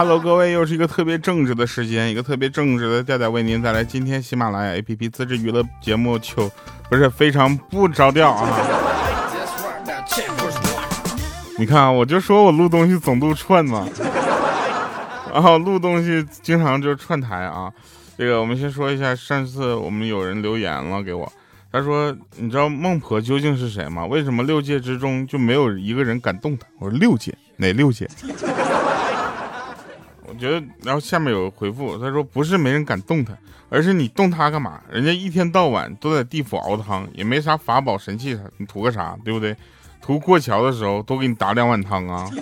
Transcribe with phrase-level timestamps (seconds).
[0.00, 6.50] Hello，各位，又是一个特别正直的时间，一个特别正直的调调为您带来今天喜马拉雅 APP 自制娱乐节目就，
[6.88, 8.48] 不是非常不着调啊。
[11.58, 13.86] 你看，我就说我录东西总录串嘛，
[15.34, 17.70] 然后录东西经常就串台啊。
[18.16, 21.30] 这个我们先说一下，上次我们有人留言了给我，
[21.70, 24.06] 他说你知道孟婆究竟是谁吗？
[24.06, 26.66] 为什么六界之中就没有一个人敢动她？
[26.78, 28.08] 我说六界哪六界？
[30.30, 33.36] 我觉得，然后下面有回复，他说不是没人敢动他，
[33.68, 34.80] 而是你动他干嘛？
[34.88, 39.18] 人家一天到晚都在地府熬汤，也没啥法宝神器，你图个啥？
[39.24, 39.56] 对不对？
[40.00, 42.30] 图过桥的时候多给你打两碗汤啊！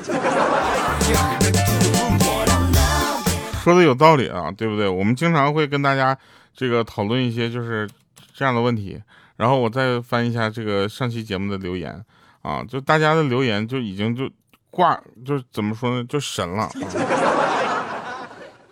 [3.65, 4.89] 说的有道理啊，对不对？
[4.89, 6.17] 我们经常会跟大家
[6.55, 7.89] 这个讨论一些就是
[8.33, 9.03] 这样的问题，
[9.37, 12.05] 然后我再翻一下这个上期节目的留言
[12.43, 14.31] 啊，就大家的留言就已经就
[14.71, 16.71] 挂，就怎么说呢，就神了。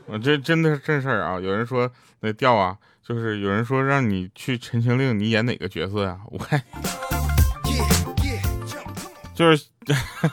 [0.06, 1.40] 我这真的是正事儿啊！
[1.40, 1.90] 有人说
[2.20, 6.16] 那调啊，就是有人说让你去《陈情令》，你演哪个角色呀？
[6.26, 6.62] 我看。
[9.34, 9.66] 就是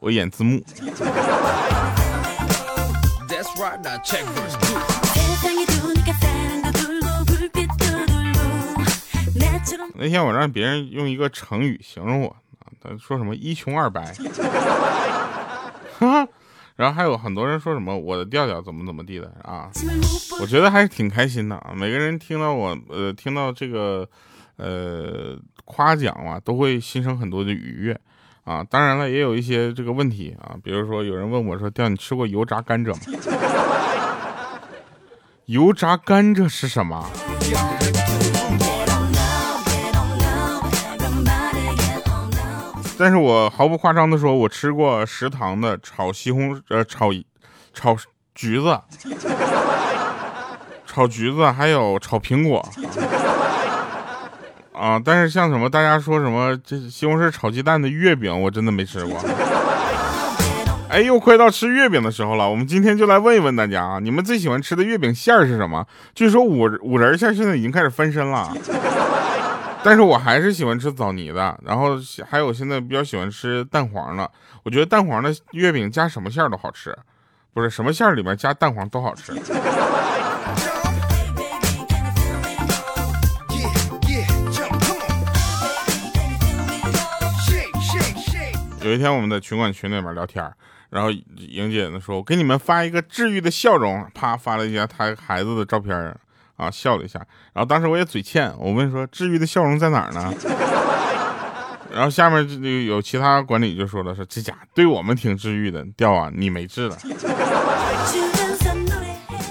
[0.00, 0.62] 我演字幕。
[9.94, 12.36] 那天我让别人用一个成语形容我
[12.82, 14.14] 他说什么一穷二白。
[16.76, 19.70] 然后还有很多人说什么我的调调怎么怎么地的啊？
[20.40, 21.72] 我觉得还是挺开心的啊！
[21.74, 24.08] 每个人听到我呃听到这个
[24.56, 25.38] 呃。
[25.64, 27.98] 夸奖啊，都会心生很多的愉悦
[28.42, 28.64] 啊。
[28.64, 33.00] 当然了，也有一些这个问题啊，比如说有人问我说：“调，你吃过油炸甘蔗吗？”
[35.46, 37.08] 油炸甘蔗是什么？
[43.02, 47.10] 但是我毫不夸张的说，我吃过食堂的炒西红呃炒
[47.74, 47.96] 炒
[48.32, 48.80] 橘子，
[50.86, 52.64] 炒橘子还有炒苹果。
[54.72, 55.02] 啊！
[55.04, 59.18] 但是像什么大家说什么这西红柿炒鸡蛋的月饼，我真的没吃过。
[60.88, 65.84] 哎，又快到吃月饼的时候了，我们今天就来问一问大家啊，你们最喜欢吃的月饼馅儿是什么？
[66.14, 68.52] 据说五五仁馅现在已经开始翻身了，
[69.84, 71.58] 但是我还是喜欢吃枣泥的。
[71.64, 71.96] 然后
[72.28, 74.30] 还有现在比较喜欢吃蛋黄的，
[74.62, 76.96] 我觉得蛋黄的月饼加什么馅儿都好吃，
[77.52, 79.32] 不是什么馅儿里面加蛋黄都好吃。
[88.84, 90.52] 有一天，我们在群管群里面聊天，
[90.90, 96.16] 然后莹姐呢说：“我给你们发一个治愈的笑容。”啪，发了一下她孩子的照片，
[96.56, 97.18] 啊，笑了一下。
[97.52, 100.32] 然后当时我也嘴欠，我问说：“治愈的笑容在哪儿呢？”
[101.92, 106.96] 然后下面就有其他管理就说了：“说这家对我们挺治愈的，掉啊，你没治了。”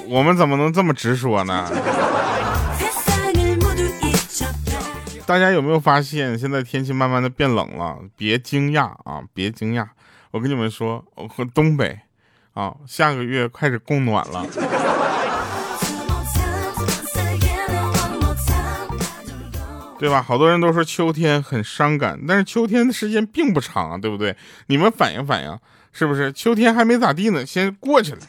[0.07, 1.69] 我们怎么能这么直说呢？
[5.25, 7.97] 大家有没有发现，现在天气慢慢的变冷了？
[8.17, 9.87] 别惊讶啊，别惊讶！
[10.31, 11.97] 我跟你们说，我和东北
[12.53, 14.45] 啊，下个月开始供暖了，
[20.01, 20.19] 对吧？
[20.19, 24.35] 好多人都说秋天很伤感，但是秋天的时间并不长啊，对不对？
[24.65, 25.59] 你们反映反映，
[25.91, 26.33] 是不是？
[26.33, 28.19] 秋天还没咋地呢，先过去了，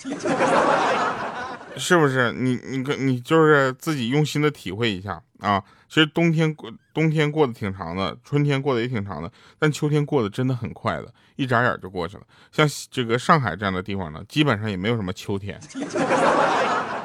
[1.78, 2.31] 是不是？
[2.32, 5.65] 你你你就是自己用心的体会一下啊。
[5.88, 12.22] 其实冬天过冬天过得挺长的，春天过得也挺长的，但秋天过得真的很快的，一眨眼就过去了。
[12.50, 15.59] 像这个上海这样的地方呢，基本上也没有什么秋天，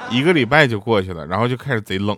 [0.10, 2.18] 一个礼拜就过去了，然后就开始贼冷。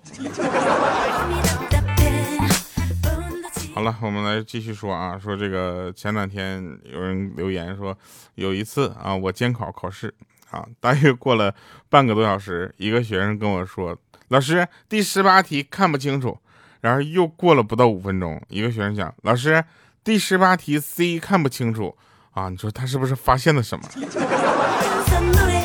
[3.80, 7.98] 好了，我们来继续说啊，说这个前两天有人留言说，
[8.36, 10.14] 有一次啊，我监考考试
[10.52, 11.56] 啊，大约过了
[11.88, 13.98] 半个多小时，一个学生跟我说，
[14.28, 16.38] 老师第十八题看不清楚。
[16.82, 19.64] 然后又过了不到五分钟，一个学生讲：“老师，
[20.04, 21.96] 第十八题 C 看不清楚
[22.32, 23.86] 啊！”你说他是不是发现了什么？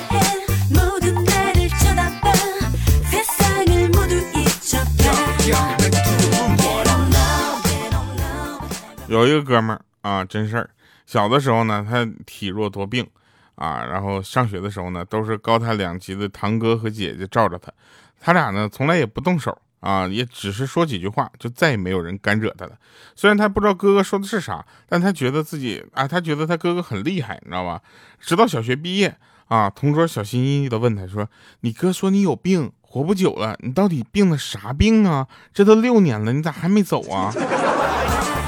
[9.20, 10.70] 有一个哥们儿啊，真事儿，
[11.06, 13.06] 小的时候呢，他体弱多病
[13.54, 17.72] 啊，然后上学的时候呢，都是高他两级的堂哥和姐姐罩着他，
[18.20, 19.56] 他俩呢从来也不动手。
[19.80, 22.72] 啊，也只是说几句话，就再也没有人敢惹他了。
[23.14, 27.82] 虽然他不知道哥哥说的是啥，但他觉得自己啊，他觉得他哥哥很厉害，你知道吧？
[28.18, 29.14] 直到小学毕业
[29.48, 31.28] 啊，同桌小心翼翼的问他说
[31.60, 35.28] ：“你哥说你有病，活不久了，你到底病的啥病啊？
[35.52, 37.30] 这都六年了，你咋还没走啊？”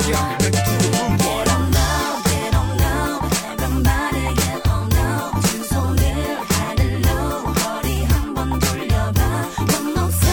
[0.06, 3.10] 我们公司新来一个女同事啊就挺漂亮的就是
[4.82, 5.56] 属于那种
[9.96, 10.24] 就是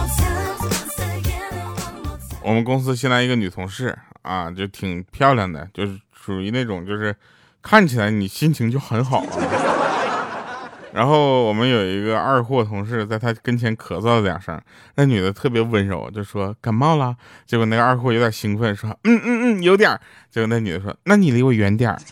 [0.00, 2.46] 看起来你心情就很好。
[2.46, 7.14] 啊 yeah，我们公司新来一个女同事啊就挺漂亮的就是属于那种就是
[7.62, 9.65] 看起来你心情就很好啊
[10.96, 14.58] 然后我们有一个二货同事，在他跟前咳嗽了两声，
[14.94, 17.14] 那女的特别温柔，就说感冒了。
[17.44, 20.00] 结果那个二货有点兴奋，说嗯嗯嗯，有点。
[20.30, 21.98] 结果那女的说，那你离我远点儿。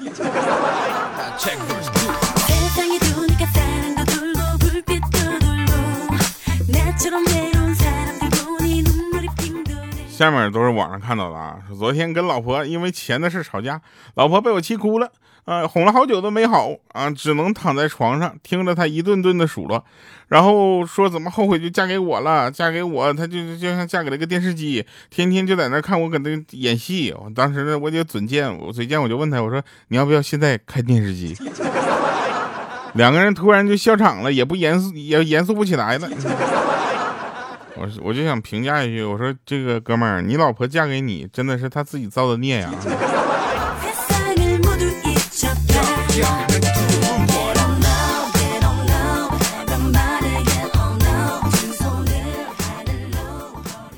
[10.11, 13.81] 下面都是网上看到的啊，说昨天跟老婆因为钱的事吵架，
[14.15, 15.11] 老婆被我气哭了，
[15.45, 19.85] 啊，哄了好久都没好啊，只能躺在床上听着她一顿顿的数落，
[20.29, 27.13] 然后说怎么后悔就嫁给我了，嫁给我，她就就像嫁给了个电视机，天天就在那看我搁那演戏。
[27.13, 31.37] 我当时，我就嘴贱，我嘴贱我就问他，我说你要不要现在开电视机？
[32.95, 36.09] 两个人突然就笑场了，也不严肃，也严肃不起来了。
[37.77, 42.71] 我我就想评价一句，我说这个哥们儿，你老婆嫁给你，真的是他自己造的孽呀。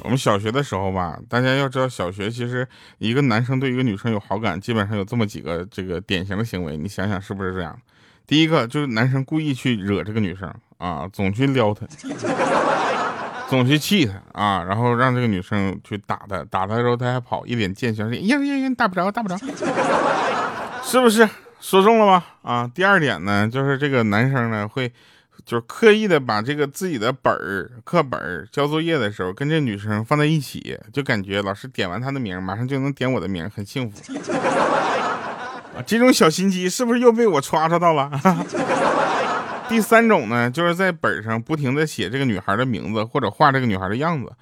[0.03, 2.67] 我们小学的时候吧，大家要知道，小学其实
[2.97, 7.79] 一个男生对一个女生有好感，基本上有这么几个这个典型的行为，你想想是不是这样？
[8.27, 11.87] 第一个就是男生故意去惹这个女生啊，总去撩她。
[13.49, 19.37] 总去气她啊，然后让这个女生去打他，打他的时候他还跑，一脸贱相，说呀呀呀，打不着，打不着，
[20.83, 21.29] 是不是
[21.69, 22.25] 说中了吧？
[22.43, 24.89] 啊，第二点呢，就是这个男生呢会，
[25.45, 34.15] 就是刻意的把这个自己的本儿、课本儿交作业的时候跟这女生放在一起，就感觉老师点完他的名，马上就能点我的名，很幸福。
[35.77, 38.13] 啊，这种小心机是不是又被我 刷刷到了？
[39.69, 44.33] 第三种呢，就是在本上不停的写这个女孩的名字，或者画这个女孩的样子，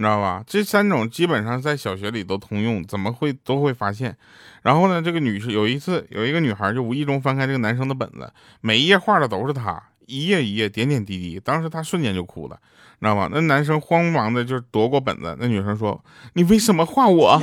[0.00, 0.42] 你知道吧？
[0.46, 4.16] 这三种基本上在小学里都通用，怎么会都会发现。
[4.62, 8.32] 然后呢，这个女士有一次有一个女孩就无意中翻开这个男生的本子，
[8.62, 12.58] 每一页画的都是他，一页一页点点滴滴，当时她瞬间就哭了，
[13.00, 13.28] 你知道吧？
[13.30, 16.02] 那男生慌忙的就夺过本子，那女生说
[16.32, 17.42] ：“你为什么画我？”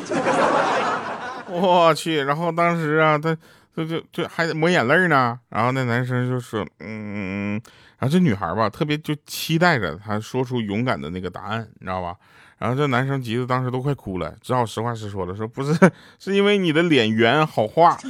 [1.50, 3.38] 我去，然后当时啊，他。
[3.78, 7.62] 就就就还抹眼泪呢，然后那男生就说，嗯，
[8.00, 12.16] 然后这女孩吧，特别就期待着他说出勇敢的那个答案，你知道吧？
[12.58, 15.78] 然后这男生急的当时都快哭了，只好实话实说了，说不是，
[16.18, 17.98] 是因为你的脸圆好画。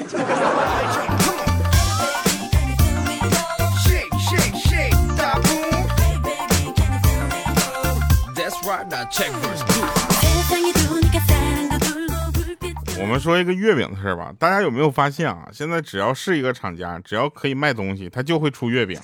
[12.99, 15.47] 我们说一个月饼的事吧，大家有没有发现啊？
[15.51, 18.99] 现在只要是一个厂家，只要可以卖东西，他就会出月饼，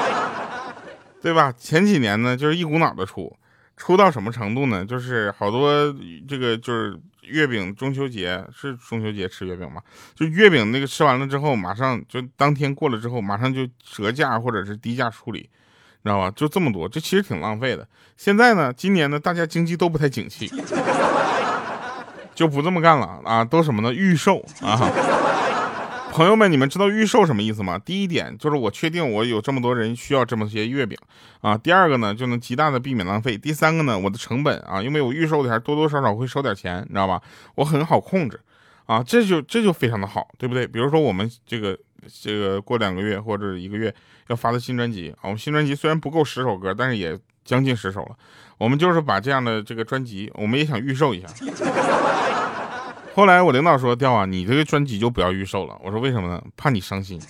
[1.20, 1.52] 对吧？
[1.58, 3.36] 前几年呢，就是一股脑的出，
[3.80, 4.84] 出到什么程度呢？
[4.84, 5.72] 就是好多
[6.28, 9.80] 这个就是月饼，中秋节是中秋节吃月饼吗？
[10.14, 15.48] 就月饼那个吃完了之后，马上就当天过了之后，马上就折价或者是低价处理，
[16.02, 16.30] 你知道吧？
[16.36, 17.88] 就这么多，这其实挺浪费的。
[18.18, 20.52] 现在呢，今年呢，大家经济都不太景气。
[22.34, 23.44] 就不这么干了啊！
[23.44, 23.92] 都什么呢？
[23.92, 24.80] 预售啊！
[26.12, 27.78] 朋友们，你们知道预售什么意思吗？
[27.78, 30.98] 第一点就是我确定我有这么多人需要这么些月饼
[31.40, 31.56] 啊。
[31.56, 33.38] 第二个呢，就能极大的避免浪费。
[33.38, 37.22] 第三个呢，我的成本啊，因为我预售的还多多少少会收点钱，你知道吧？
[37.54, 38.38] 我很好控制
[38.86, 40.66] 啊，这就这就非常的好，对不对？
[40.66, 41.78] 比如说我们这个
[42.20, 43.94] 这个过两个月或者一个月
[44.26, 48.16] 要发的新专辑啊，我们新专辑虽然不够十首歌，但是也将近十首了。
[48.58, 51.28] 我们就是把这样的这个专辑，我们也想预售一下。
[53.20, 56.42] 后来我领导说：“调啊，你这个专辑就不要预售了。”我说：“为什么呢？
[56.56, 57.20] 怕你伤心。”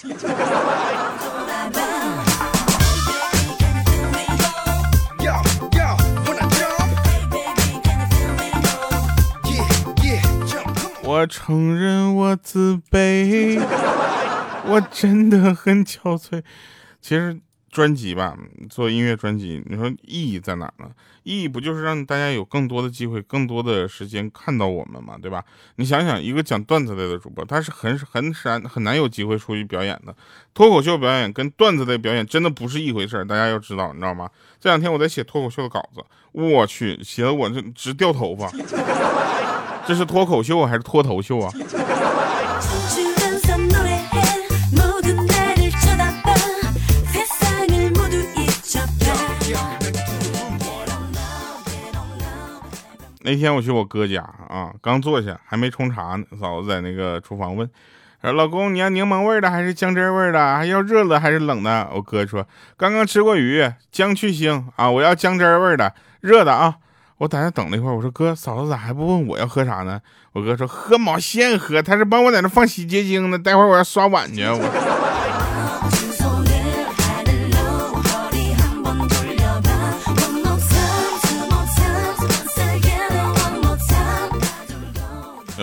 [11.03, 13.61] 我承认我自卑，
[14.67, 16.45] 我真的很憔悴。
[17.01, 17.41] 其实。
[17.71, 18.37] 专辑吧，
[18.69, 20.91] 做音乐专辑，你说意义在哪呢？
[21.23, 25.45] 意义不就是让大家有更多的机会、更多的时间看到我们嘛，对吧？
[25.77, 30.15] 你想想，一个讲段子类的主播，他是很很难很难有机会出去表演的。
[30.53, 34.29] 脱口秀表演跟段子类表演真的不是一回事儿大家要知道，你知道吗？
[34.59, 38.51] 这两天我在写脱口秀的稿子，我去，写的我这直掉头发。
[39.87, 41.53] 这是脱口秀还是脱头秀啊？
[53.23, 57.69] 那天我去我哥家啊，刚坐下还没冲茶呢，嫂子在那个厨房问，
[58.23, 60.57] 说老公你要柠檬味的还是姜汁味的？
[60.57, 61.89] 还要热的还是冷的？
[61.95, 62.47] 我哥说
[62.77, 66.77] 刚刚吃过鱼，姜去腥啊，我要姜汁味的，热的啊。
[67.19, 70.01] 我在那等了一会儿，我说哥，嫂子咋还不问我要喝啥呢？
[70.33, 74.43] 我哥说喝毛线喝，他是帮我在那放洗洁精呢，待会我要刷碗去。
[74.43, 75.00] 我。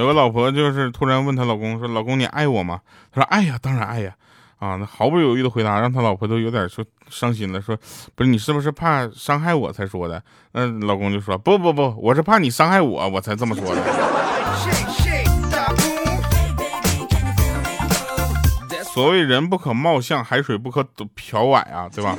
[0.07, 2.81] 个老婆就是突然问她老公说：“老公，你爱我吗？”
[3.13, 4.15] 他说：“爱呀，当然爱呀。”
[4.57, 7.77] 啊，那毫不犹豫的回答让他老婆都有点说伤心了，说
[8.15, 10.19] ：“不是你是不是怕伤害我才说的？”
[10.53, 13.81] 那老公就说：“不不不，我是怕你伤害我，我才这么说的。”
[18.83, 20.83] 所谓人不可貌相，海水不可
[21.13, 22.17] 漂碗啊，对吧？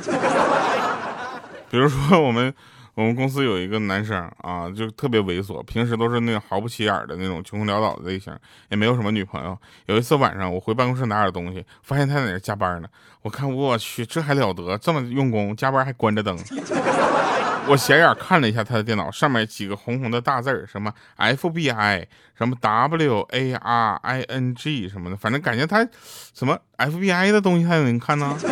[1.69, 2.53] 比如说我们。
[2.99, 8.35] 我们公司有一个男生啊，就特别猥琐，平时都是那种毫不起眼的那种穷困潦倒的类型，
[8.67, 9.57] 也没有什么女朋友。
[9.85, 12.89] 有一次晚上，我回办公室拿点东西，发现他在那加班呢。
[13.21, 16.37] 我看我去，这还了得，这么用功，加班还关着灯。
[17.69, 22.05] 我斜眼看了一下他的电脑，上面几个红红的大字什么 FBI，
[22.37, 23.59] 什么 WARING
[24.89, 25.87] 什么的，反正感觉他
[26.33, 28.37] 什么 FBI 的东西他也能看呢。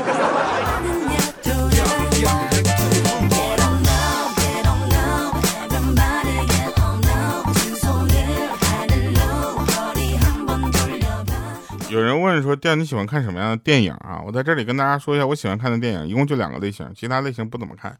[12.27, 17.97] 问说：“调你喜欢看什么样的电影啊？”我在这里跟大家说一下，我喜欢看的电影一共就两个类型，其他类型不怎么看。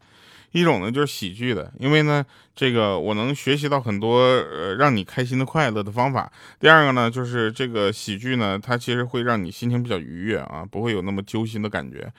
[0.52, 6.30] 一种呢就是喜剧的，因为呢这个我能学习到很多呃让你开心的快乐的方法。
[6.60, 12.10] 第二个呢就是这个喜剧呢，它其实会让你心情比较愉悦啊，不会有那么揪心的感觉。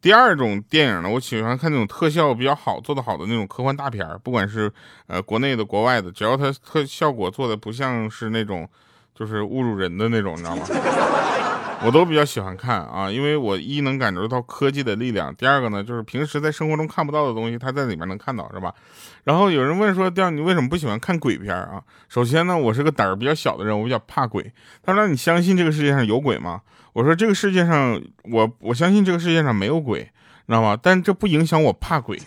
[0.00, 4.72] 第二种电影呢，我喜欢看那种特效比较好、做的好的那种科幻大片不管是
[5.06, 8.68] 呃国内的、国外的，只要它特效果做的不像是那种。
[9.14, 10.64] 就是侮辱人的那种，你知道吗？
[11.84, 18.74] 我都比较喜欢看啊，因为我一能感受到科技的力量，第二个呢，就是平时在生活中看不到的东西，它在里面能看到，是吧？
[19.24, 21.82] 然后有人问说，第二你为什么不喜欢看鬼片啊？
[22.08, 24.52] 首先呢，我是个胆儿比较小的人，我比较怕鬼。
[24.82, 26.60] 他说你相信这个世界上有鬼吗？
[26.92, 30.76] 我说这个世界上，我我相信这个世界上没有鬼，你知道吗？
[30.82, 32.18] 但这不影响我怕鬼。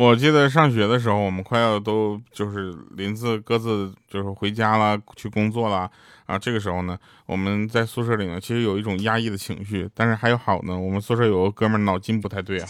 [0.00, 5.90] 我记得上学的时候，我们快要都就是临自各自就是回家了，去工作了
[6.24, 6.38] 啊。
[6.38, 9.86] 这个时候呢，我们在宿舍里呢，其实有一种压抑的情绪。
[9.94, 12.68] 但是还有好呢，我们宿舍有个哥们脑筋不太对啊。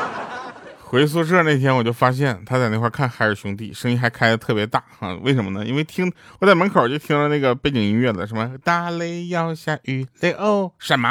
[0.84, 5.14] 回宿舍那天，我就发现他在那块看海尔兄弟，声音还开的特别大啊。
[5.22, 5.64] 为什么呢？
[5.64, 11.08] 因为听我在门口就听到那个背景音乐了，什么大雷要下雨雷哦什么？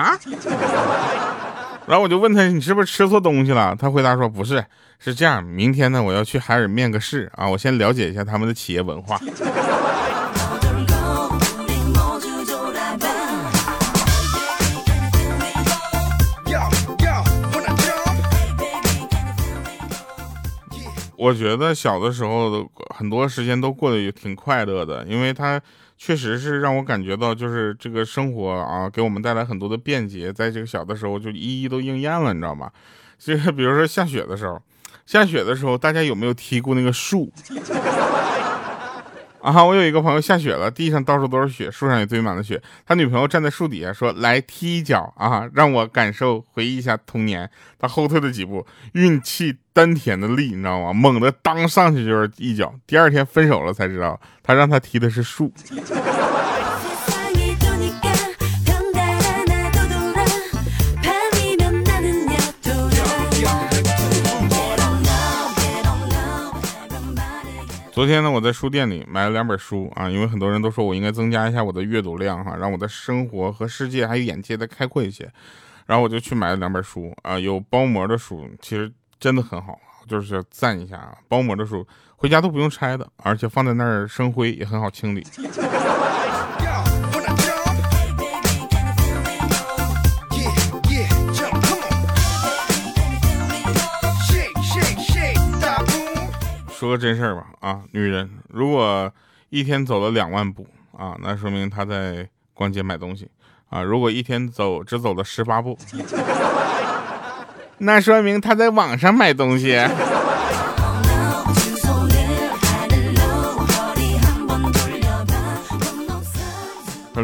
[1.87, 3.73] 然后我就问他，你是不是吃错东西了？
[3.73, 4.63] 他回答说不是，
[4.99, 9.17] 是这样，明天呢我要去海尔面个试啊，我先了解一下他们的企业文化。
[21.15, 25.61] 我觉得小的时候很多时间都过得也挺快乐的，因为他。
[25.97, 32.71] 确实是让我感觉到，就是这个生活啊，给我们带来很多的便捷，在这个小的时候就一一都应验了，你知道吗？
[33.17, 34.61] 就是比如说下雪的时候，
[35.05, 37.31] 下雪的时候，大家有没有踢过那个树？
[39.47, 42.61] 啊，我有一个朋友下雪了，地上到处都是雪，树上也堆满了雪。
[42.85, 47.49] 他女朋友站在树底下说：“来踢一脚啊，让我感受回忆一下童年。”
[47.79, 50.91] 他后退了几步，运气丹田的力，你知道吗？
[50.91, 52.73] 猛的当上去就是一脚。
[52.85, 55.49] 第二天分手了才知道，他让他踢的是树。
[67.97, 75.27] 昨天呢，我在书店里买了两本书啊，因为很多人都说我应该增加一下我的阅读量哈，让我的生活和世界还有眼界再开阔一些，
[75.87, 81.83] 然后我就去买了两本书啊，有包膜的书，其实真的很好，就是赞一下啊，包膜的书
[82.15, 85.25] 回家都不用拆的，而且放在那儿生灰也很好清理。
[96.97, 99.11] 真事儿吧，啊，女人如果
[99.49, 103.29] 一天走了两万步啊，那说明她在逛街买东西
[103.69, 105.77] 啊；如果一天走只走了十八步，
[107.79, 109.79] 那说明她在网上买东西。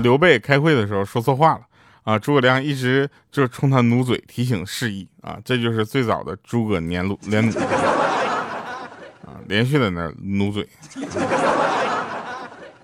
[0.01, 1.61] 刘备开会的时候说错话了
[2.01, 7.59] 啊，诸葛亮一直就冲他努嘴提醒示意啊，这就是最早的诸葛连鲁连弩。
[9.47, 10.67] 连续在那努嘴。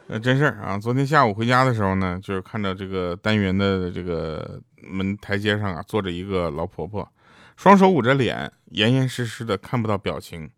[0.09, 0.75] 呃，真事儿啊！
[0.75, 7.07] 昨天下午回家的时候呢，就是看到这个单元的这个门台阶上啊，坐着一个老婆婆，
[7.55, 10.49] 双手捂着脸，严严实实的看不到表情，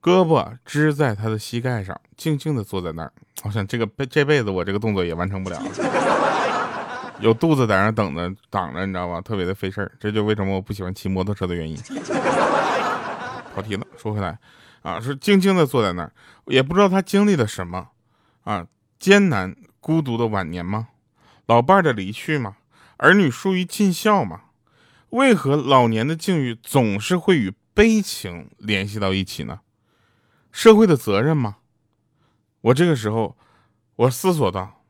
[0.00, 3.12] 胳膊支在她的膝盖上，静静的坐在那儿。
[3.44, 5.62] 我想这个这辈子我这个动作也完成不了，
[7.20, 9.20] 有肚子在那等着挡着，你知道吧？
[9.20, 11.76] 特别的费事儿，这就为什么我不喜欢骑摩托车的原因。
[13.54, 14.38] 跑题了，说回来
[14.84, 16.12] 啊，是静静的坐在那儿，
[16.44, 17.88] 也不知道他经历了什么
[18.44, 18.66] 啊。
[18.98, 20.88] 艰难孤独的晚年吗？
[21.46, 22.56] 老伴儿的离去吗？
[22.98, 24.42] 儿女疏于尽孝吗？
[25.10, 29.60] 为何老年的境遇总是会与悲情联系到一起呢？
[30.52, 31.56] 社会的责任吗？
[32.60, 33.36] 我这个时候，
[33.96, 34.82] 我思索道。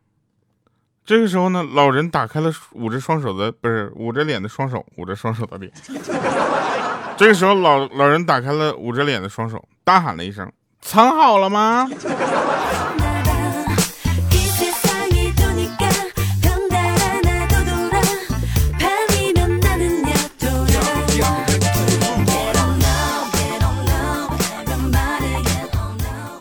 [1.05, 5.73] 这个时候呢，老人打开了捂着双手的，不是捂着脸的双手，捂着双手的脸。
[7.17, 10.51] 这个时候，老老人打开了捂着脸的双手，大喊了一声
[10.81, 11.87] ：“藏好了吗？”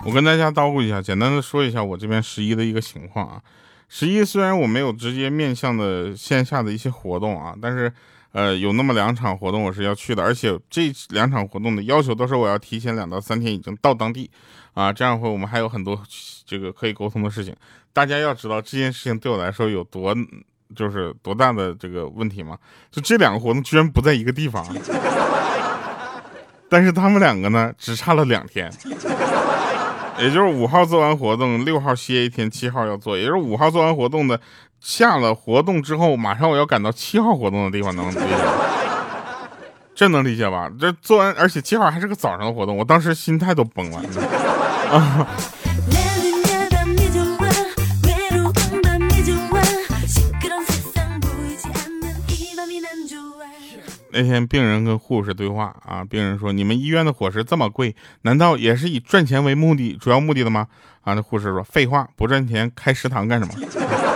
[0.05, 3.41] 我跟大家叨咕一下，简单的说一下我这边十一的一个情况啊。
[3.89, 7.91] 十一虽然我没有直接面向的线下的一些活动啊，但是
[8.33, 14.29] 呃有那么两场活动我是要去的，而且这两场活动的要求都是我要提前两到三天已经到当地
[14.73, 15.97] 啊，这样会我们还有很多
[16.45, 17.55] 这个可以沟通的事情。
[17.93, 20.15] 大家要知道这件事情对我来说有多
[20.75, 22.57] 就是多大的这个问题吗？
[22.91, 24.65] 就这两个活动居然不在一个地方，
[26.67, 28.71] 但是他们两个呢只差了两天。
[30.19, 33.17] 也就是五号做完活动，六号歇一天，七号要做。
[33.17, 34.39] 也就是五号做完活动的，
[34.83, 38.21] 下了活动之后，马上我要赶到七号活动的地方，能理解？
[39.95, 40.69] 这能理解吧？
[40.77, 43.99] 这做完，而且七号还是个早上的活动，我当时心态都崩了。
[44.91, 45.25] 啊！
[54.15, 60.67] 那天病人跟护士对话啊，病人说：“你们医院的伙食这么贵，难道也是以赚钱为目的、主要目的的吗？”
[61.01, 63.53] 啊，那护士说：“废话，不赚钱开食堂干什么？”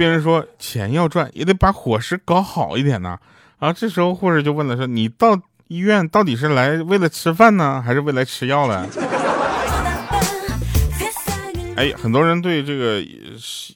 [0.00, 3.18] 病人说：“钱要赚，也得把伙食搞好一点呢。”
[3.60, 8.88] 啊，这时候护士就问了：“说你到医院到底是来为了吃饭呢，还是为了吃药了？”
[11.76, 12.98] 哎，很多人对这个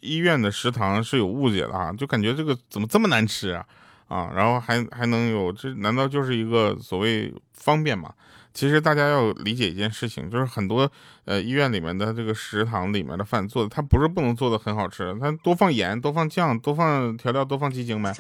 [0.01, 3.63] 医院的食堂是有误解的啊，就感觉这个怎么这么难吃啊？
[4.09, 5.75] 啊，然后还还能有这？
[5.75, 8.11] 难道就是一个所谓方便吗？
[8.55, 10.91] 其实大家要理解一件事情，就是很多
[11.27, 18.15] 呃医院里面的这个食堂里面的饭做的，它不是不能做的很好吃，它多放盐、多放酱、多放调料、多放鸡精呗。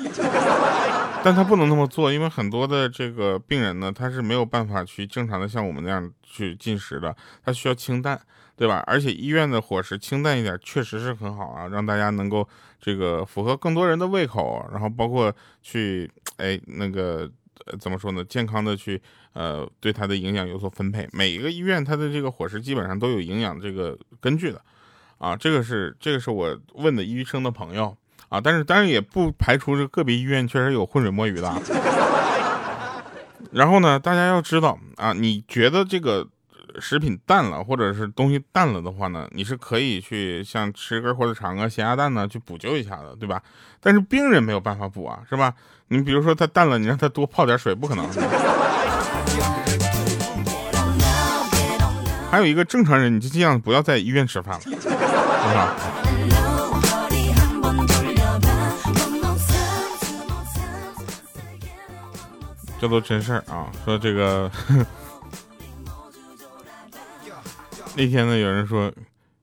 [1.22, 8.20] 但他不能那么做，因为很多的这个病人呢，他是没有办法去正常的像我们那样去进食的，他需要清淡。
[8.56, 8.84] 对吧？
[8.86, 12.48] 而且医院的伙食清淡一点，确实是很好啊，让大家能够
[12.80, 17.28] 这个符合更多人的胃口，然后包括去哎那个
[17.66, 18.24] 呃怎么说呢？
[18.24, 19.00] 健康的去
[19.32, 21.08] 呃对它的营养有所分配。
[21.12, 24.60] 每一个医院它的这个伙食基本上都有营养这个根据的
[25.18, 27.96] 啊，这个是这个是我问的医生的朋友
[28.28, 31.52] 啊，但是当然也不排除这个别医院确实有浑水摸鱼的。
[33.52, 36.28] 然后呢，大家要知道啊，你觉得这个。
[36.80, 43.42] 食品淡了，或者是东西淡了的话呢，你是可以去像吃根火腿肠啊、咸鸭蛋呢去补救一下的，对吧？
[43.80, 45.54] 但是病人没有办法补啊，是吧？
[45.88, 48.06] 你比如说他淡了，你让他多泡点水，不可能。
[52.30, 54.78] 还有一个正常人，你就尽量不要在医院吃饭了，是
[55.54, 55.74] 吧？
[62.80, 64.50] 这都真事儿啊，说这个。
[67.96, 68.92] 那天呢，有人说：“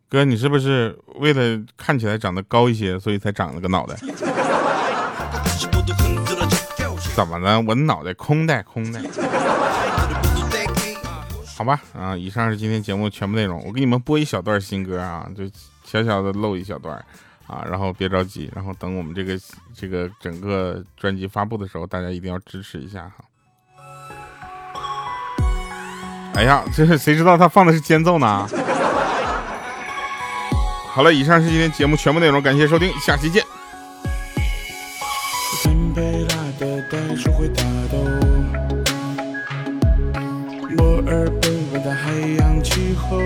[0.09, 3.95] 哥，你是不是为了看起来长得高一些，所以才长了个脑袋？”
[7.15, 7.59] 怎么了？
[7.61, 9.01] 我脑袋空的，空的。
[11.57, 13.63] 好吧，啊，以上是今天节目全部内容。
[13.65, 15.43] 我给你们播一小段新歌啊，就
[15.83, 16.95] 小小的露一小段
[17.47, 19.39] 啊，然后别着急，然后等我们这个
[19.75, 23.23] 这个整个专辑发布的时候，大家一定要支持一下哈。
[26.33, 28.47] 哎呀， 这是谁知道他放的是间奏呢？
[30.93, 33.43] 好了，以上是今天节目全部内容，感谢收听，下期见。
[40.77, 43.17] 墨尔本的海洋气候，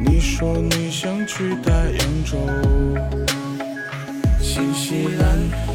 [0.00, 2.36] 你说你想去大洋洲，
[4.40, 5.28] 新西兰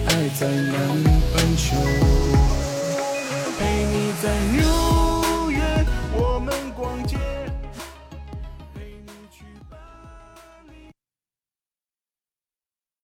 [0.08, 1.04] 爱在南
[1.34, 1.76] 半球。
[4.22, 5.01] 在牛